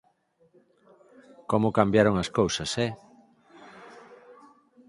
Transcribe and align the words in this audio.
Como 1.51 1.75
cambiaron 1.77 2.15
as 2.23 2.29
cousas, 2.37 2.71
e... 2.85 2.87